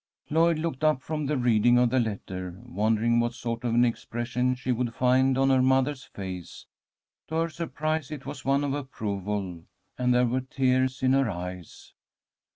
'"Lloyd 0.31 0.57
looked 0.57 0.83
up 0.83 0.99
from 1.03 1.27
the 1.27 1.37
reading 1.37 1.77
of 1.77 1.91
the 1.91 1.99
letter, 1.99 2.59
wondering 2.65 3.19
what 3.19 3.35
sort 3.35 3.63
of 3.63 3.75
an 3.75 3.85
expression 3.85 4.55
she 4.55 4.71
would 4.71 4.95
find 4.95 5.37
on 5.37 5.51
her 5.51 5.61
mother's 5.61 6.05
face. 6.05 6.65
To 7.27 7.35
her 7.35 7.49
surprise, 7.49 8.09
it 8.09 8.25
was 8.25 8.43
one 8.43 8.63
of 8.63 8.73
approval, 8.73 9.63
and 9.99 10.11
there 10.11 10.25
were 10.25 10.41
tears 10.41 11.03
in 11.03 11.13
her 11.13 11.29
eyes. 11.29 11.93